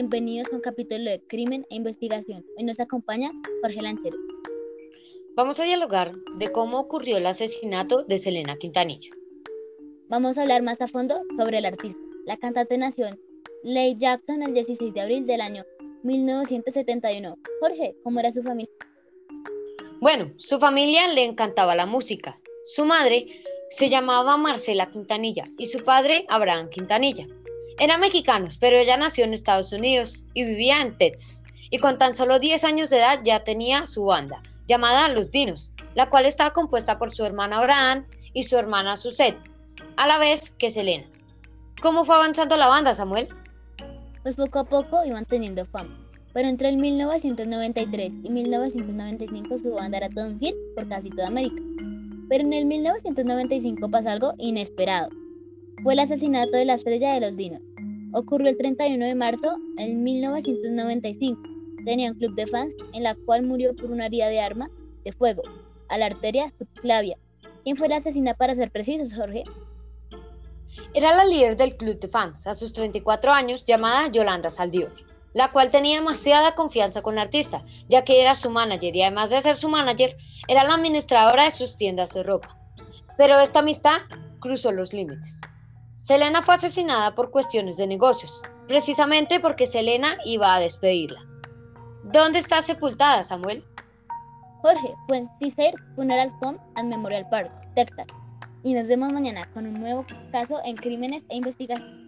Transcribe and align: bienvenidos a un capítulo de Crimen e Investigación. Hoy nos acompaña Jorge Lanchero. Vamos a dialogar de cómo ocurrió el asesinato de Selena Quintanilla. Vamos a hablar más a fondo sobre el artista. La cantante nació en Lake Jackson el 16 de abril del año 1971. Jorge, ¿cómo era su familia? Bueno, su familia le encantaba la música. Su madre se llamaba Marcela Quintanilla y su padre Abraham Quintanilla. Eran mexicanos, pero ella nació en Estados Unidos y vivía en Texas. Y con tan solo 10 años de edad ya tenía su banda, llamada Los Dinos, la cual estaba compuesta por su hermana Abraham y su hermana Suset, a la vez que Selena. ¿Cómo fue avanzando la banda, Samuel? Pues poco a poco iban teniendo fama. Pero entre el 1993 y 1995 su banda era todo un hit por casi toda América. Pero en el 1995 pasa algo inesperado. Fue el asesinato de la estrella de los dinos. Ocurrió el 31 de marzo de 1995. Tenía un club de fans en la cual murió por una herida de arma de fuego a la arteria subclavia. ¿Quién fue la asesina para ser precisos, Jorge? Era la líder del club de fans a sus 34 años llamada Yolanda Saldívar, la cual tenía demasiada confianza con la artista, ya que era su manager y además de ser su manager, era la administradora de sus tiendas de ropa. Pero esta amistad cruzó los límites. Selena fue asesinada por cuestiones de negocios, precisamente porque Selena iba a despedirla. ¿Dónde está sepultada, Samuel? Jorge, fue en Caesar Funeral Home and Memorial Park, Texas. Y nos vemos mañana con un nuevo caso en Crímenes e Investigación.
bienvenidos 0.00 0.50
a 0.50 0.56
un 0.56 0.62
capítulo 0.62 1.10
de 1.10 1.20
Crimen 1.20 1.66
e 1.68 1.74
Investigación. 1.74 2.42
Hoy 2.56 2.64
nos 2.64 2.80
acompaña 2.80 3.32
Jorge 3.60 3.82
Lanchero. 3.82 4.16
Vamos 5.36 5.60
a 5.60 5.64
dialogar 5.64 6.14
de 6.38 6.50
cómo 6.50 6.80
ocurrió 6.80 7.18
el 7.18 7.26
asesinato 7.26 8.04
de 8.04 8.16
Selena 8.16 8.56
Quintanilla. 8.56 9.10
Vamos 10.08 10.38
a 10.38 10.42
hablar 10.42 10.62
más 10.62 10.80
a 10.80 10.88
fondo 10.88 11.20
sobre 11.38 11.58
el 11.58 11.66
artista. 11.66 12.00
La 12.24 12.38
cantante 12.38 12.78
nació 12.78 13.08
en 13.08 13.20
Lake 13.62 13.96
Jackson 13.98 14.42
el 14.42 14.54
16 14.54 14.94
de 14.94 15.00
abril 15.02 15.26
del 15.26 15.42
año 15.42 15.64
1971. 16.02 17.36
Jorge, 17.60 17.94
¿cómo 18.02 18.20
era 18.20 18.32
su 18.32 18.42
familia? 18.42 18.72
Bueno, 20.00 20.32
su 20.36 20.58
familia 20.58 21.08
le 21.08 21.26
encantaba 21.26 21.74
la 21.74 21.84
música. 21.84 22.36
Su 22.64 22.86
madre 22.86 23.26
se 23.68 23.90
llamaba 23.90 24.38
Marcela 24.38 24.90
Quintanilla 24.90 25.44
y 25.58 25.66
su 25.66 25.84
padre 25.84 26.24
Abraham 26.30 26.70
Quintanilla. 26.70 27.26
Eran 27.80 28.00
mexicanos, 28.00 28.58
pero 28.58 28.76
ella 28.76 28.98
nació 28.98 29.24
en 29.24 29.32
Estados 29.32 29.72
Unidos 29.72 30.26
y 30.34 30.44
vivía 30.44 30.82
en 30.82 30.98
Texas. 30.98 31.44
Y 31.70 31.78
con 31.78 31.96
tan 31.96 32.14
solo 32.14 32.38
10 32.38 32.62
años 32.64 32.90
de 32.90 32.98
edad 32.98 33.20
ya 33.24 33.42
tenía 33.42 33.86
su 33.86 34.04
banda, 34.04 34.42
llamada 34.68 35.08
Los 35.08 35.30
Dinos, 35.30 35.72
la 35.94 36.10
cual 36.10 36.26
estaba 36.26 36.52
compuesta 36.52 36.98
por 36.98 37.10
su 37.10 37.24
hermana 37.24 37.56
Abraham 37.56 38.06
y 38.34 38.42
su 38.42 38.58
hermana 38.58 38.98
Suset, 38.98 39.34
a 39.96 40.06
la 40.06 40.18
vez 40.18 40.50
que 40.50 40.68
Selena. 40.68 41.06
¿Cómo 41.80 42.04
fue 42.04 42.16
avanzando 42.16 42.58
la 42.58 42.68
banda, 42.68 42.92
Samuel? 42.92 43.28
Pues 44.22 44.36
poco 44.36 44.58
a 44.58 44.64
poco 44.64 45.02
iban 45.06 45.24
teniendo 45.24 45.64
fama. 45.64 45.96
Pero 46.34 46.48
entre 46.48 46.68
el 46.68 46.76
1993 46.76 48.12
y 48.24 48.30
1995 48.30 49.58
su 49.58 49.70
banda 49.70 49.96
era 49.96 50.10
todo 50.10 50.28
un 50.28 50.38
hit 50.38 50.54
por 50.74 50.86
casi 50.86 51.08
toda 51.08 51.28
América. 51.28 51.62
Pero 52.28 52.44
en 52.44 52.52
el 52.52 52.66
1995 52.66 53.90
pasa 53.90 54.12
algo 54.12 54.34
inesperado. 54.36 55.08
Fue 55.82 55.94
el 55.94 56.00
asesinato 56.00 56.58
de 56.58 56.66
la 56.66 56.74
estrella 56.74 57.14
de 57.14 57.20
los 57.20 57.36
dinos. 57.38 57.62
Ocurrió 58.12 58.48
el 58.48 58.56
31 58.56 59.04
de 59.04 59.14
marzo 59.14 59.56
de 59.76 59.94
1995. 59.94 61.40
Tenía 61.84 62.10
un 62.10 62.18
club 62.18 62.34
de 62.34 62.46
fans 62.46 62.74
en 62.92 63.04
la 63.04 63.14
cual 63.14 63.44
murió 63.44 63.74
por 63.74 63.90
una 63.90 64.06
herida 64.06 64.28
de 64.28 64.40
arma 64.40 64.68
de 65.04 65.12
fuego 65.12 65.42
a 65.88 65.98
la 65.98 66.06
arteria 66.06 66.52
subclavia. 66.58 67.16
¿Quién 67.62 67.76
fue 67.76 67.88
la 67.88 67.96
asesina 67.96 68.34
para 68.34 68.54
ser 68.54 68.70
precisos, 68.70 69.14
Jorge? 69.14 69.44
Era 70.92 71.14
la 71.14 71.24
líder 71.24 71.56
del 71.56 71.76
club 71.76 72.00
de 72.00 72.08
fans 72.08 72.46
a 72.46 72.54
sus 72.54 72.72
34 72.72 73.32
años 73.32 73.64
llamada 73.64 74.10
Yolanda 74.10 74.50
Saldívar, 74.50 74.92
la 75.32 75.52
cual 75.52 75.70
tenía 75.70 75.96
demasiada 75.96 76.54
confianza 76.54 77.02
con 77.02 77.14
la 77.14 77.22
artista, 77.22 77.64
ya 77.88 78.04
que 78.04 78.20
era 78.20 78.34
su 78.34 78.50
manager 78.50 78.94
y 78.94 79.02
además 79.02 79.30
de 79.30 79.40
ser 79.40 79.56
su 79.56 79.68
manager, 79.68 80.16
era 80.48 80.64
la 80.64 80.74
administradora 80.74 81.44
de 81.44 81.50
sus 81.50 81.76
tiendas 81.76 82.10
de 82.10 82.22
ropa. 82.22 82.56
Pero 83.16 83.38
esta 83.38 83.60
amistad 83.60 83.98
cruzó 84.40 84.72
los 84.72 84.92
límites. 84.92 85.40
Selena 86.00 86.40
fue 86.40 86.54
asesinada 86.54 87.14
por 87.14 87.30
cuestiones 87.30 87.76
de 87.76 87.86
negocios, 87.86 88.40
precisamente 88.66 89.38
porque 89.38 89.66
Selena 89.66 90.16
iba 90.24 90.54
a 90.54 90.58
despedirla. 90.58 91.20
¿Dónde 92.04 92.38
está 92.38 92.62
sepultada, 92.62 93.22
Samuel? 93.22 93.62
Jorge, 94.62 94.94
fue 95.06 95.18
en 95.18 95.28
Caesar 95.38 95.74
Funeral 95.96 96.32
Home 96.40 96.58
and 96.76 96.88
Memorial 96.88 97.28
Park, 97.28 97.52
Texas. 97.76 98.06
Y 98.62 98.72
nos 98.72 98.86
vemos 98.86 99.12
mañana 99.12 99.46
con 99.52 99.66
un 99.66 99.74
nuevo 99.74 100.06
caso 100.32 100.58
en 100.64 100.76
Crímenes 100.76 101.22
e 101.28 101.36
Investigación. 101.36 101.99